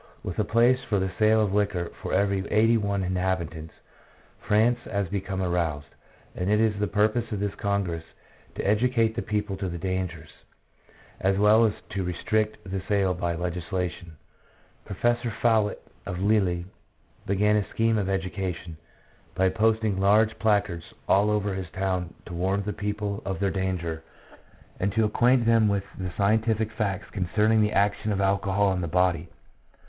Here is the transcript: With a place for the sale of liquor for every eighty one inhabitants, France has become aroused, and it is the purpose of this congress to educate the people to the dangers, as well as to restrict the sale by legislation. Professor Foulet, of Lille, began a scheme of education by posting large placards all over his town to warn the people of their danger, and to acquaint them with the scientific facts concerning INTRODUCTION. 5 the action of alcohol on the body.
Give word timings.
With 0.23 0.39
a 0.39 0.43
place 0.43 0.79
for 0.89 0.97
the 0.99 1.11
sale 1.19 1.41
of 1.41 1.53
liquor 1.53 1.91
for 2.01 2.11
every 2.11 2.43
eighty 2.49 2.75
one 2.75 3.03
inhabitants, 3.03 3.75
France 4.39 4.79
has 4.85 5.07
become 5.09 5.43
aroused, 5.43 5.93
and 6.35 6.49
it 6.49 6.59
is 6.59 6.73
the 6.79 6.87
purpose 6.87 7.31
of 7.31 7.39
this 7.39 7.53
congress 7.53 8.03
to 8.55 8.65
educate 8.67 9.13
the 9.15 9.21
people 9.21 9.57
to 9.57 9.69
the 9.69 9.77
dangers, 9.77 10.31
as 11.19 11.37
well 11.37 11.65
as 11.67 11.73
to 11.91 12.03
restrict 12.03 12.57
the 12.63 12.81
sale 12.89 13.13
by 13.13 13.35
legislation. 13.35 14.13
Professor 14.85 15.29
Foulet, 15.29 15.77
of 16.07 16.17
Lille, 16.17 16.63
began 17.27 17.55
a 17.55 17.69
scheme 17.69 17.99
of 17.99 18.09
education 18.09 18.77
by 19.35 19.49
posting 19.49 19.99
large 19.99 20.39
placards 20.39 20.85
all 21.07 21.29
over 21.29 21.53
his 21.53 21.69
town 21.69 22.15
to 22.25 22.33
warn 22.33 22.63
the 22.63 22.73
people 22.73 23.21
of 23.23 23.39
their 23.39 23.51
danger, 23.51 24.03
and 24.79 24.91
to 24.93 25.05
acquaint 25.05 25.45
them 25.45 25.67
with 25.67 25.83
the 25.99 26.11
scientific 26.17 26.71
facts 26.71 27.07
concerning 27.11 27.59
INTRODUCTION. 27.59 27.61
5 27.61 27.61
the 27.61 27.71
action 27.71 28.11
of 28.11 28.19
alcohol 28.19 28.65
on 28.69 28.81
the 28.81 28.87
body. 28.87 29.29